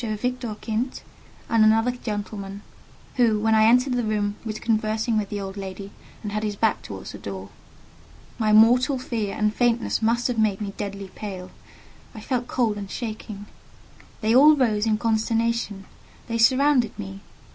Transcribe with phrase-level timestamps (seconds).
[0.03, 1.03] Victor Kint,
[1.47, 2.63] and another gentleman,
[3.17, 5.91] who, when I entered the room, was conversing with the old lady,
[6.23, 7.49] and had his back towards the door.
[8.39, 11.51] My mortal fear and faintness must have made me deadly pale.
[12.15, 13.45] I felt cold and shaking.
[14.21, 15.85] They all rose in consternation;
[16.27, 17.19] they surrounded me.